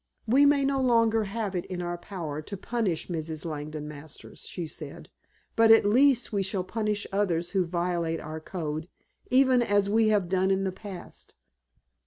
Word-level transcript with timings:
"We 0.25 0.47
may 0.47 0.65
no 0.65 0.81
longer 0.81 1.25
have 1.25 1.53
it 1.55 1.63
in 1.65 1.79
our 1.79 1.95
power 1.95 2.41
to 2.41 2.57
punish 2.57 3.07
Mrs. 3.07 3.45
Langdon 3.45 3.87
Masters," 3.87 4.39
she 4.47 4.65
said. 4.65 5.09
"But 5.55 5.69
at 5.69 5.85
least 5.85 6.33
we 6.33 6.41
shall 6.41 6.63
punish 6.63 7.05
others 7.11 7.51
who 7.51 7.67
violate 7.67 8.19
our 8.19 8.39
code, 8.39 8.89
even 9.29 9.61
as 9.61 9.91
we 9.91 10.07
have 10.07 10.27
done 10.27 10.49
in 10.49 10.63
the 10.63 10.71
past. 10.71 11.35